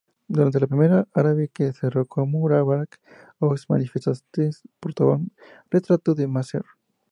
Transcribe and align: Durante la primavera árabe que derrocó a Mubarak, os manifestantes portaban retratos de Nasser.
Durante 0.27 0.59
la 0.59 0.65
primavera 0.65 1.07
árabe 1.13 1.49
que 1.53 1.71
derrocó 1.79 2.21
a 2.21 2.25
Mubarak, 2.25 2.99
os 3.37 3.69
manifestantes 3.69 4.63
portaban 4.79 5.29
retratos 5.69 6.15
de 6.15 6.27
Nasser. 6.27 6.63